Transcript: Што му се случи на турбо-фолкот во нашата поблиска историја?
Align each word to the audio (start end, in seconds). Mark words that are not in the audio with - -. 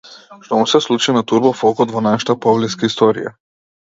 Што 0.45 0.57
му 0.61 0.65
се 0.71 0.81
случи 0.85 1.15
на 1.17 1.23
турбо-фолкот 1.33 1.93
во 1.97 2.05
нашата 2.09 2.39
поблиска 2.47 2.91
историја? 2.93 3.37